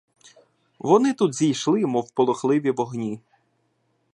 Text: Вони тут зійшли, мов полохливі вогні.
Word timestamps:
Вони 0.79 1.13
тут 1.13 1.35
зійшли, 1.35 1.85
мов 1.85 2.11
полохливі 2.11 2.71
вогні. 2.71 3.19